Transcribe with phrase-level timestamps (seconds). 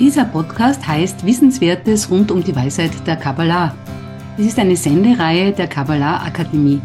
[0.00, 3.76] Dieser Podcast heißt Wissenswertes rund um die Weisheit der Kabbalah.
[4.36, 6.80] Es ist eine Sendereihe der Kabbalah Akademie.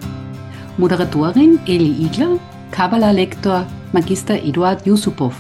[0.78, 2.37] Moderatorin Eli Igler,
[2.69, 5.33] Kabbalah-Lektor Magister Eduard Yusupov.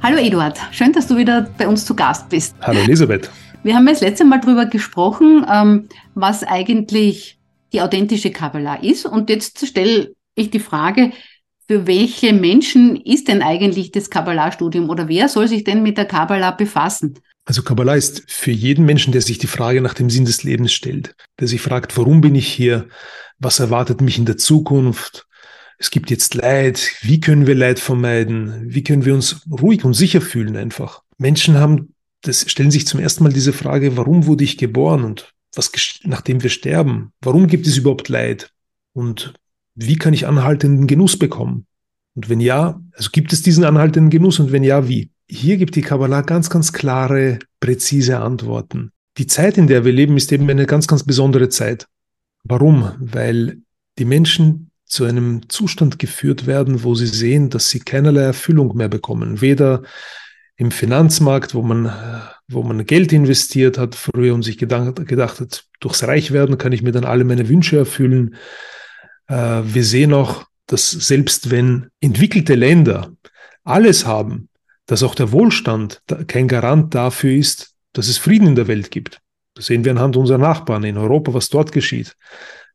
[0.00, 2.54] Hallo Eduard, schön, dass du wieder bei uns zu Gast bist.
[2.60, 3.28] Hallo Elisabeth.
[3.64, 7.40] Wir haben das letzte Mal darüber gesprochen, ähm, was eigentlich
[7.72, 9.04] die authentische Kabbalah ist.
[9.04, 11.10] Und jetzt stelle ich die Frage,
[11.70, 16.04] für welche Menschen ist denn eigentlich das Kabbalah-Studium oder wer soll sich denn mit der
[16.04, 17.14] Kabbalah befassen?
[17.44, 20.72] Also Kabbalah ist für jeden Menschen, der sich die Frage nach dem Sinn des Lebens
[20.72, 22.88] stellt, der sich fragt, warum bin ich hier?
[23.38, 25.28] Was erwartet mich in der Zukunft?
[25.78, 26.90] Es gibt jetzt Leid.
[27.02, 28.64] Wie können wir Leid vermeiden?
[28.66, 31.02] Wie können wir uns ruhig und sicher fühlen einfach?
[31.18, 35.32] Menschen haben das stellen sich zum ersten Mal diese Frage, warum wurde ich geboren und
[35.54, 35.70] was
[36.02, 37.12] nachdem wir sterben?
[37.20, 38.50] Warum gibt es überhaupt Leid?
[38.92, 39.34] Und
[39.80, 41.66] wie kann ich anhaltenden Genuss bekommen?
[42.14, 45.10] Und wenn ja, also gibt es diesen anhaltenden Genuss und wenn ja, wie?
[45.28, 48.90] Hier gibt die Kabbalah ganz, ganz klare, präzise Antworten.
[49.16, 51.86] Die Zeit, in der wir leben, ist eben eine ganz, ganz besondere Zeit.
[52.44, 52.92] Warum?
[52.98, 53.58] Weil
[53.98, 58.88] die Menschen zu einem Zustand geführt werden, wo sie sehen, dass sie keinerlei Erfüllung mehr
[58.88, 59.40] bekommen.
[59.40, 59.82] Weder
[60.56, 61.92] im Finanzmarkt, wo man,
[62.48, 66.82] wo man Geld investiert hat früher und sich gedacht, gedacht hat, durchs Reichwerden kann ich
[66.82, 68.34] mir dann alle meine Wünsche erfüllen.
[69.30, 73.12] Äh, wir sehen auch, dass selbst wenn entwickelte Länder
[73.64, 74.48] alles haben,
[74.86, 79.20] dass auch der Wohlstand kein Garant dafür ist, dass es Frieden in der Welt gibt.
[79.54, 82.16] Das sehen wir anhand unserer Nachbarn in Europa, was dort geschieht.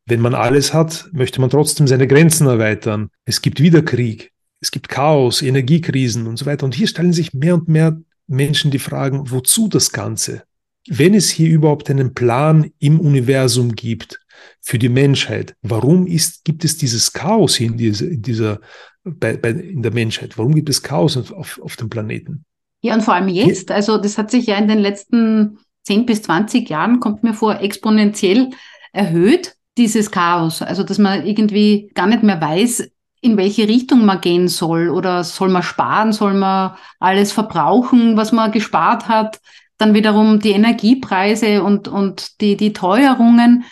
[0.05, 3.09] Wenn man alles hat, möchte man trotzdem seine Grenzen erweitern.
[3.25, 4.31] Es gibt wieder Krieg.
[4.61, 6.65] Es gibt Chaos, Energiekrisen und so weiter.
[6.65, 10.43] Und hier stellen sich mehr und mehr Menschen die Fragen, wozu das Ganze?
[10.87, 14.19] Wenn es hier überhaupt einen Plan im Universum gibt
[14.61, 18.59] für die Menschheit, warum ist, gibt es dieses Chaos in dieser, in dieser
[19.03, 20.37] bei, bei, in der Menschheit?
[20.37, 22.45] Warum gibt es Chaos auf, auf dem Planeten?
[22.81, 26.23] Ja, und vor allem jetzt, also das hat sich ja in den letzten 10 bis
[26.23, 28.49] 20 Jahren, kommt mir vor, exponentiell
[28.91, 30.61] erhöht, dieses Chaos.
[30.61, 32.89] Also, dass man irgendwie gar nicht mehr weiß,
[33.21, 38.31] in welche Richtung man gehen soll oder soll man sparen, soll man alles verbrauchen, was
[38.31, 39.39] man gespart hat,
[39.77, 43.65] dann wiederum die Energiepreise und, und die, die Teuerungen.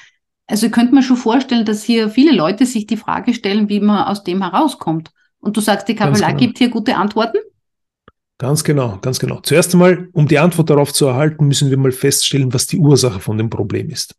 [0.48, 4.06] Also könnte man schon vorstellen, dass hier viele Leute sich die Frage stellen, wie man
[4.06, 5.12] aus dem herauskommt.
[5.40, 6.40] Und du sagst, die Kabbalah genau.
[6.40, 7.38] gibt hier gute Antworten?
[8.38, 9.40] Ganz genau, ganz genau.
[9.42, 13.20] Zuerst einmal, um die Antwort darauf zu erhalten, müssen wir mal feststellen, was die Ursache
[13.20, 14.16] von dem Problem ist.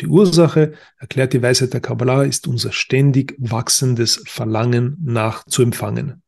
[0.00, 6.22] Die Ursache, erklärt die Weisheit der Kabbalah, ist unser ständig wachsendes Verlangen nach zu empfangen.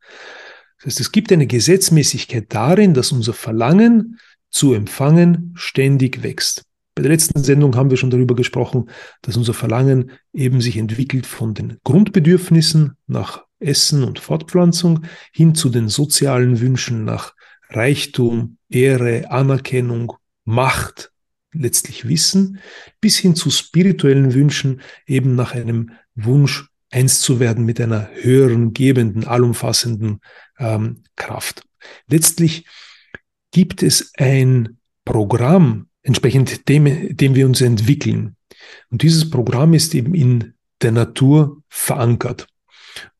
[0.78, 4.18] Das heißt, es gibt eine Gesetzmäßigkeit darin, dass unser Verlangen
[4.50, 6.64] zu empfangen ständig wächst.
[6.98, 8.90] Bei der letzten Sendung haben wir schon darüber gesprochen,
[9.22, 15.68] dass unser Verlangen eben sich entwickelt von den Grundbedürfnissen nach Essen und Fortpflanzung hin zu
[15.68, 17.36] den sozialen Wünschen nach
[17.68, 20.14] Reichtum, Ehre, Anerkennung,
[20.44, 21.12] Macht,
[21.52, 22.58] letztlich Wissen,
[23.00, 28.74] bis hin zu spirituellen Wünschen, eben nach einem Wunsch, eins zu werden mit einer höheren,
[28.74, 30.18] gebenden, allumfassenden
[30.58, 31.62] ähm, Kraft.
[32.08, 32.66] Letztlich
[33.52, 38.34] gibt es ein Programm, entsprechend dem, dem wir uns entwickeln.
[38.90, 42.48] Und dieses Programm ist eben in der Natur verankert.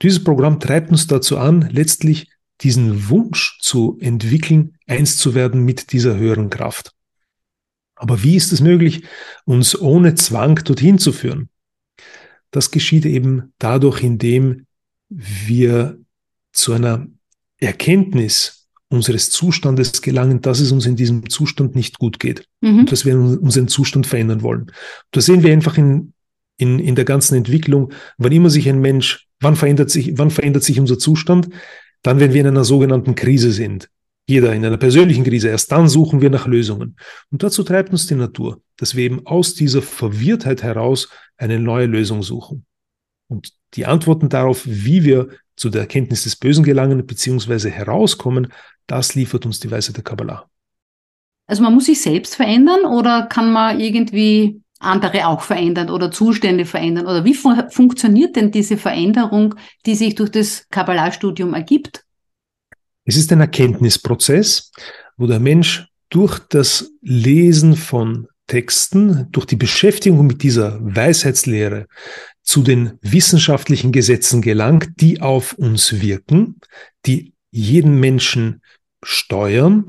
[0.01, 2.31] Dieses Programm treibt uns dazu an, letztlich
[2.63, 6.93] diesen Wunsch zu entwickeln, eins zu werden mit dieser höheren Kraft.
[7.95, 9.05] Aber wie ist es möglich,
[9.45, 11.51] uns ohne Zwang dorthin zu führen?
[12.51, 14.67] Das geschieht eben dadurch, indem
[15.11, 15.99] wir
[16.53, 17.07] zu einer
[17.59, 18.58] Erkenntnis
[18.91, 22.81] unseres Zustandes gelangen, dass es uns in diesem Zustand nicht gut geht mhm.
[22.81, 24.73] und dass wir unseren Zustand verändern wollen.
[25.11, 26.15] Da sehen wir einfach in,
[26.57, 30.65] in, in der ganzen Entwicklung, wann immer sich ein Mensch, wann verändert sich, wann verändert
[30.65, 31.49] sich unser Zustand?
[32.03, 33.89] Dann, wenn wir in einer sogenannten Krise sind.
[34.27, 35.49] Jeder in einer persönlichen Krise.
[35.49, 36.97] Erst dann suchen wir nach Lösungen.
[37.31, 41.87] Und dazu treibt uns die Natur, dass wir eben aus dieser Verwirrtheit heraus eine neue
[41.87, 42.67] Lösung suchen.
[43.29, 47.71] Und die Antworten darauf, wie wir zu der Erkenntnis des Bösen gelangen bzw.
[47.71, 48.53] herauskommen,
[48.87, 50.49] das liefert uns die Weise der Kabbalah.
[51.47, 56.65] Also man muss sich selbst verändern oder kann man irgendwie andere auch verändern oder Zustände
[56.65, 57.07] verändern?
[57.07, 59.55] Oder wie fun funktioniert denn diese Veränderung,
[59.87, 62.05] die sich durch das Kabbalah-Studium ergibt?
[63.05, 64.71] Es ist ein Erkenntnisprozess,
[65.17, 71.87] wo der Mensch durch das Lesen von Texten, durch die Beschäftigung mit dieser Weisheitslehre
[72.43, 76.57] zu den wissenschaftlichen Gesetzen gelangt, die auf uns wirken,
[77.07, 78.63] die jeden Menschen
[79.05, 79.87] steuern.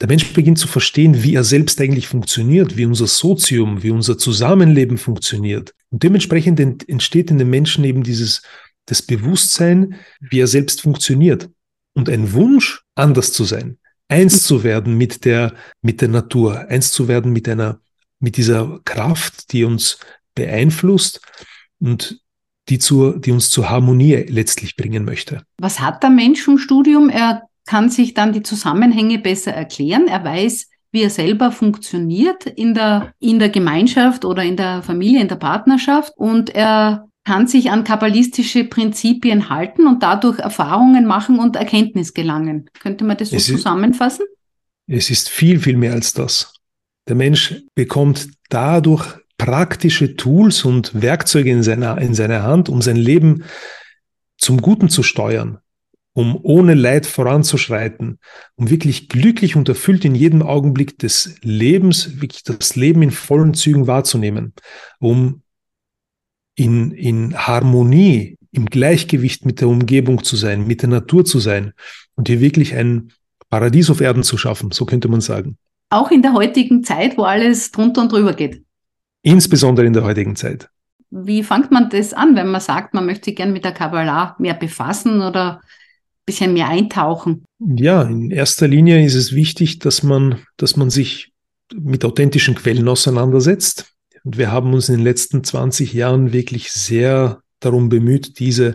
[0.00, 4.18] Der Mensch beginnt zu verstehen, wie er selbst eigentlich funktioniert, wie unser Sozium, wie unser
[4.18, 5.74] Zusammenleben funktioniert.
[5.90, 8.42] Und dementsprechend entsteht in den Menschen eben dieses
[8.86, 11.48] das Bewusstsein, wie er selbst funktioniert
[11.94, 13.78] und ein Wunsch, anders zu sein.
[14.08, 17.80] eins zu werden mit der, mit der Natur, eins zu werden mit einer,
[18.24, 19.98] mit dieser Kraft, die uns
[20.34, 21.20] beeinflusst
[21.78, 22.18] und
[22.68, 25.42] die, zur, die uns zur Harmonie letztlich bringen möchte.
[25.58, 27.10] Was hat der Mensch vom Studium?
[27.10, 30.08] Er kann sich dann die Zusammenhänge besser erklären.
[30.08, 35.20] Er weiß, wie er selber funktioniert in der, in der Gemeinschaft oder in der Familie,
[35.20, 36.12] in der Partnerschaft.
[36.16, 42.70] Und er kann sich an kabbalistische Prinzipien halten und dadurch Erfahrungen machen und Erkenntnis gelangen.
[42.80, 44.26] Könnte man das so es zusammenfassen?
[44.86, 46.53] Ist, es ist viel, viel mehr als das.
[47.08, 52.96] Der Mensch bekommt dadurch praktische Tools und Werkzeuge in seiner, in seiner Hand, um sein
[52.96, 53.44] Leben
[54.38, 55.58] zum Guten zu steuern,
[56.14, 58.18] um ohne Leid voranzuschreiten,
[58.54, 63.54] um wirklich glücklich und erfüllt in jedem Augenblick des Lebens, wirklich das Leben in vollen
[63.54, 64.54] Zügen wahrzunehmen,
[64.98, 65.42] um
[66.54, 71.72] in, in Harmonie, im Gleichgewicht mit der Umgebung zu sein, mit der Natur zu sein
[72.14, 73.12] und hier wirklich ein
[73.50, 75.58] Paradies auf Erden zu schaffen, so könnte man sagen.
[75.94, 78.64] Auch in der heutigen Zeit, wo alles drunter und drüber geht.
[79.22, 80.68] Insbesondere in der heutigen Zeit.
[81.10, 84.34] Wie fängt man das an, wenn man sagt, man möchte sich gern mit der Kabbalah
[84.40, 85.60] mehr befassen oder ein
[86.26, 87.44] bisschen mehr eintauchen?
[87.60, 91.32] Ja, in erster Linie ist es wichtig, dass man, dass man sich
[91.72, 93.92] mit authentischen Quellen auseinandersetzt.
[94.24, 98.74] Und wir haben uns in den letzten 20 Jahren wirklich sehr darum bemüht, diese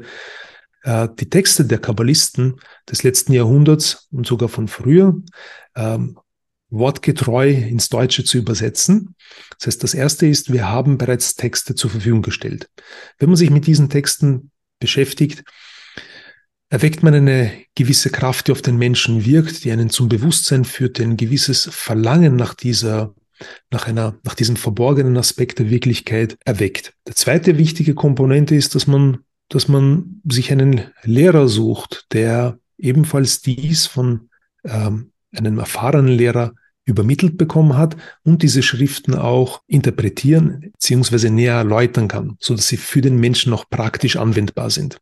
[0.83, 5.21] äh, die Texte der Kabbalisten des letzten Jahrhunderts und sogar von früher
[5.75, 6.18] ähm,
[6.69, 9.16] wortgetreu ins Deutsche zu übersetzen.
[9.57, 12.69] Das heißt, das erste ist, wir haben bereits Texte zur Verfügung gestellt.
[13.18, 15.44] Wenn man sich mit diesen Texten beschäftigt,
[16.69, 21.00] erweckt man eine gewisse Kraft, die auf den Menschen wirkt, die einen zum Bewusstsein führt,
[21.00, 23.13] ein gewisses Verlangen nach dieser
[23.71, 26.94] nach einer, nach diesem verborgenen Aspekt der Wirklichkeit erweckt.
[27.07, 33.42] Der zweite wichtige Komponente ist, dass man, dass man sich einen Lehrer sucht, der ebenfalls
[33.42, 34.30] dies von
[34.66, 36.54] ähm, einem erfahrenen Lehrer
[36.89, 41.30] übermittelt bekommen hat und diese Schriften auch interpretieren bzw.
[41.30, 44.97] näher erläutern kann, so dass sie für den Menschen auch praktisch anwendbar sind.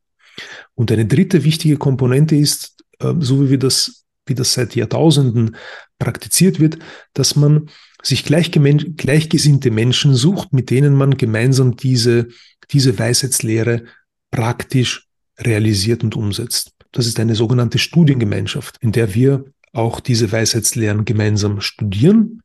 [0.76, 5.56] Und eine dritte wichtige Komponente ist, äh, so wie wir das, wie das seit Jahrtausenden
[5.98, 6.78] praktiziert wird,
[7.14, 7.70] dass man
[8.04, 12.28] sich gleichgesinnte Menschen sucht, mit denen man gemeinsam diese,
[12.70, 13.86] diese Weisheitslehre
[14.30, 15.08] praktisch
[15.40, 16.74] realisiert und umsetzt.
[16.92, 22.42] Das ist eine sogenannte Studiengemeinschaft, in der wir auch diese Weisheitslehren gemeinsam studieren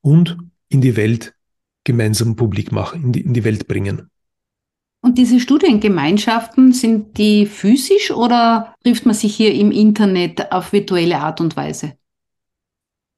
[0.00, 0.36] und
[0.68, 1.34] in die Welt
[1.84, 4.10] gemeinsam publik machen, in die, in die Welt bringen.
[5.00, 11.20] Und diese Studiengemeinschaften, sind die physisch oder trifft man sich hier im Internet auf virtuelle
[11.20, 11.94] Art und Weise?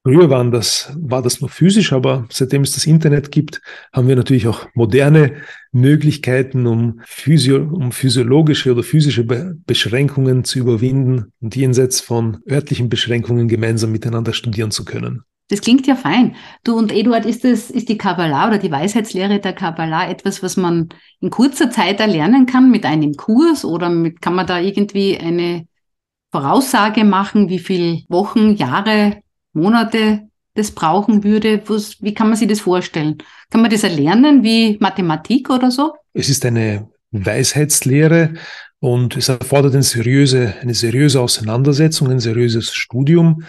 [0.02, 3.60] Früher waren das, war das nur physisch, aber seitdem es das Internet gibt,
[3.92, 5.42] haben wir natürlich auch moderne
[5.72, 12.88] Möglichkeiten, um, physio, um physiologische oder physische Be Beschränkungen zu überwinden und jenseits von örtlichen
[12.88, 15.24] Beschränkungen gemeinsam miteinander studieren zu können.
[15.50, 16.34] Das klingt ja fein.
[16.64, 20.56] Du und Eduard, ist das, ist die Kabbalah oder die Weisheitslehre der Kabbalah etwas, was
[20.56, 20.88] man
[21.20, 25.66] in kurzer Zeit erlernen kann mit einem Kurs oder mit, kann man da irgendwie eine
[26.30, 31.62] Voraussage machen, wie viele Wochen, Jahre Monate das brauchen würde?
[31.66, 33.18] Was, wie kann man sich das vorstellen?
[33.50, 35.94] Kann man das erlernen wie Mathematik oder so?
[36.12, 38.34] Es ist eine Weisheitslehre
[38.80, 43.44] und es erfordert eine seriöse, eine seriöse Auseinandersetzung, ein seriöses Studium.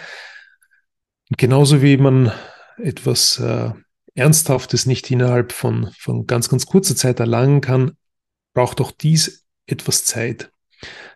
[1.30, 2.32] Und genauso wie man
[2.76, 3.70] etwas äh,
[4.14, 7.92] Ernsthaftes nicht innerhalb von, von ganz, ganz kurzer Zeit erlangen kann,
[8.54, 10.51] braucht auch dies etwas Zeit.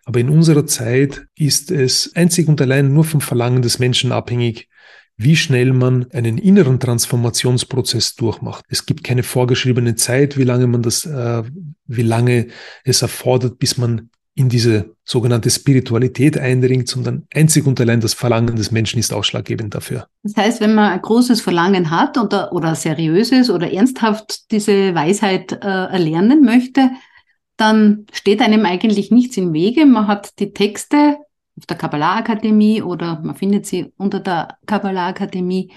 [0.06, 4.68] Aber in unserer Zeit ist es einzig und allein nur vom Verlangen des Menschen abhängig,
[5.16, 8.64] wie schnell man einen inneren Transformationsprozess durchmacht.
[8.68, 11.42] Es gibt keine vorgeschriebene Zeit, wie lange man das, äh,
[11.86, 12.48] wie lange
[12.84, 18.54] es erfordert, bis man in diese sogenannte Spiritualität eindringt, sondern einzig und allein das Verlangen
[18.54, 20.06] des Menschen ist ausschlaggebend dafür.
[20.22, 25.52] Das heißt, wenn man ein großes Verlangen hat oder, oder seriöses oder ernsthaft diese Weisheit
[25.52, 26.90] äh, erlernen möchte,
[27.56, 29.86] dann steht einem eigentlich nichts im Wege.
[29.86, 31.18] Man hat die Texte
[31.56, 35.72] auf der Kabbalah-Akademie oder man findet sie unter der Kabbalah-Akademie.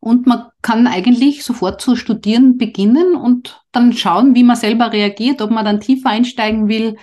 [0.00, 5.42] Und man kann eigentlich sofort zu studieren beginnen und dann schauen, wie man selber reagiert,
[5.42, 6.96] ob man dann tiefer einsteigen will,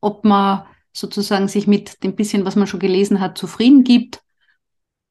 [0.00, 4.20] ob man sozusagen sich mit dem bisschen, was man schon gelesen hat, zufrieden gibt.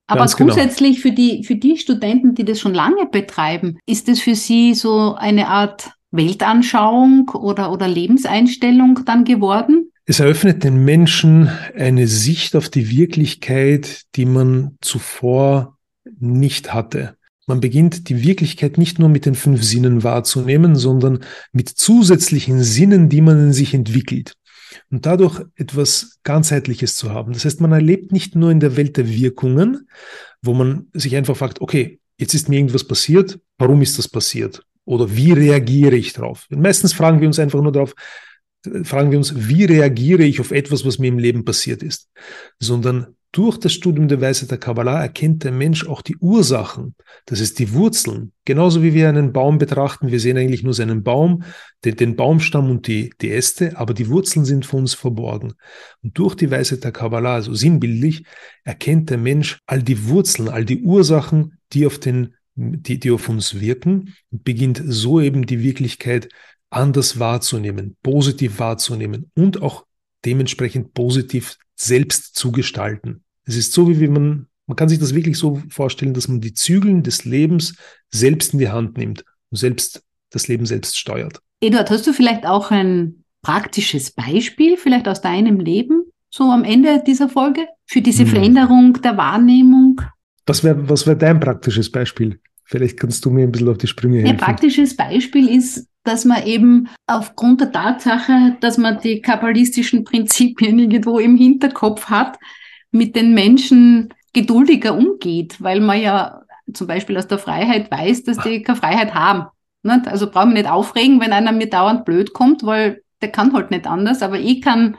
[0.05, 0.53] Aber Ganz genau.
[0.53, 1.01] grundsätzlich genau.
[1.01, 5.15] für die, für die Studenten, die das schon lange betreiben, ist es für sie so
[5.15, 9.91] eine Art Weltanschauung oder, oder Lebenseinstellung dann geworden?
[10.05, 15.77] Es eröffnet den Menschen eine Sicht auf die Wirklichkeit, die man zuvor
[16.19, 17.15] nicht hatte.
[17.45, 21.19] Man beginnt die Wirklichkeit nicht nur mit den fünf Sinnen wahrzunehmen, sondern
[21.51, 24.33] mit zusätzlichen Sinnen, die man in sich entwickelt.
[24.91, 27.33] und dadurch etwas ganzheitliches zu haben.
[27.33, 29.87] Das heißt, man erlebt nicht nur in der Welt der Wirkungen,
[30.41, 34.63] wo man sich einfach fragt, okay, jetzt ist mir irgendwas passiert, warum ist das passiert?
[34.89, 36.47] Oder wie reagiere ich darauf?
[36.49, 37.93] Meistens fragen wir uns einfach nur darauf,
[38.81, 42.09] fragen wir uns, wie reagiere ich auf etwas, was mir im Leben passiert ist,
[42.57, 46.95] sondern durch das Studium der Weisheit der Kabbalah erkennt der Mensch auch die Ursachen,
[47.27, 48.31] das ist die Wurzeln.
[48.45, 51.43] Genauso wie wir einen Baum betrachten, wir sehen eigentlich nur seinen Baum,
[51.85, 55.53] den, den Baumstamm und die, die Äste, aber die Wurzeln sind für uns verborgen.
[56.01, 58.23] Und durch die Weisheit der Kabbalah, also sinnbildlich,
[58.63, 63.29] erkennt der Mensch all die Wurzeln, all die Ursachen, die auf den die, die auf
[63.29, 66.29] uns wirken und beginnt so eben die Wirklichkeit
[66.69, 69.85] anders wahrzunehmen, positiv wahrzunehmen und auch
[70.25, 73.23] dementsprechend positiv selbst zu gestalten.
[73.45, 76.53] Es ist so, wie man, man kann sich das wirklich so vorstellen, dass man die
[76.53, 77.75] Zügeln des Lebens
[78.09, 81.39] selbst in die Hand nimmt und selbst das Leben selbst steuert.
[81.61, 87.01] Eduard, hast du vielleicht auch ein praktisches Beispiel, vielleicht aus deinem Leben, so am Ende
[87.05, 88.29] dieser Folge, für diese hm.
[88.29, 90.01] Veränderung der Wahrnehmung?
[90.45, 92.39] Was wäre was wär dein praktisches Beispiel?
[92.69, 94.29] Vielleicht kannst du mir ein bisschen auf die Sprünge helfen.
[94.29, 100.77] Ein praktisches Beispiel ist, dass man eben aufgrund der Tatsache, dass man die kabbalistischen Prinzipien
[100.77, 102.37] irgendwo im Hinterkopf hat,
[102.91, 108.37] mit den Menschen geduldiger umgeht, weil man ja zum Beispiel aus der Freiheit weiß, dass
[108.37, 109.47] die keine Freiheit haben.
[109.81, 110.07] Nicht?
[110.07, 113.71] Also brauche ich nicht aufregen, wenn einer mir dauernd blöd kommt, weil der kann halt
[113.71, 114.95] nicht anders, aber ich kann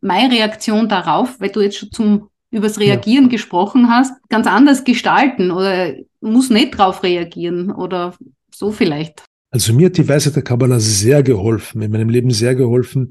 [0.00, 3.30] meine Reaktion darauf, weil du jetzt schon zum übers Reagieren ja.
[3.30, 8.14] gesprochen hast, ganz anders gestalten oder muss nicht drauf reagieren oder
[8.54, 9.24] so vielleicht.
[9.50, 13.10] Also mir hat die Weisheit der Kabbalah sehr geholfen, in meinem Leben sehr geholfen,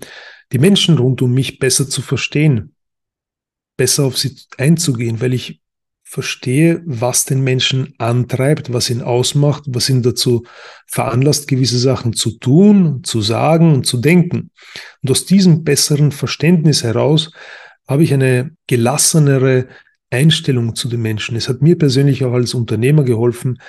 [0.51, 2.75] die Menschen rund um mich besser zu verstehen,
[3.77, 5.62] besser auf sie einzugehen, weil ich
[6.10, 10.43] verstehe, was den Menschen antreibt, was ihn ausmacht, was ihn dazu
[10.88, 14.50] veranlasst, gewisse Sachen zu tun, zu sagen und zu denken.
[15.03, 17.31] Und aus diesem besseren Verständnis heraus
[17.89, 19.65] habe ich eine gelassenere
[20.12, 21.36] Einstellung zu den Menschen.
[21.36, 23.60] Es hat mir persönlich auch als Unternehmer geholfen,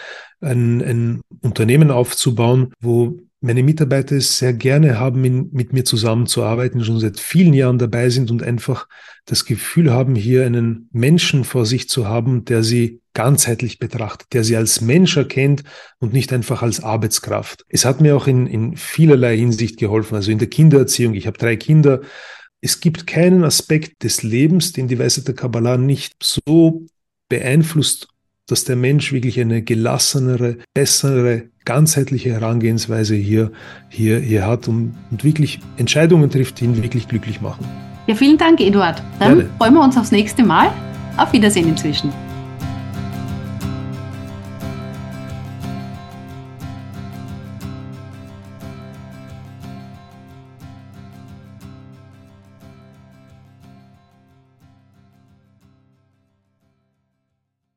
[0.41, 6.85] ein, ein Unternehmen aufzubauen, wo meine Mitarbeiter es sehr gerne haben, in, mit mir zusammenzuarbeiten,
[6.85, 8.87] schon seit vielen Jahren dabei sind und einfach
[9.25, 14.45] das Gefühl haben, hier einen Menschen vor sich zu haben, der sie ganzheitlich betrachtet, der
[14.45, 15.65] sie als Mensch erkennt
[15.99, 17.65] und nicht einfach als Arbeitskraft.
[17.69, 21.15] Es hat mir auch in, in vielerlei Hinsicht geholfen, also in der Kindererziehung.
[21.15, 22.03] Ich habe drei Kinder.
[22.61, 26.87] Es gibt keinen Aspekt des Lebens, den die Weisheit der Kabbalah nicht so
[27.29, 28.09] beeinflusst
[28.50, 33.52] dass der Mensch wirklich eine gelassenere, bessere, ganzheitliche Herangehensweise hier,
[33.88, 37.64] hier, hier hat und, und wirklich Entscheidungen trifft, die ihn wirklich glücklich machen.
[38.07, 39.02] Ja, vielen Dank, Eduard.
[39.19, 39.50] Dann Gerne.
[39.59, 40.73] freuen wir uns aufs nächste Mal.
[41.17, 42.12] Auf Wiedersehen inzwischen.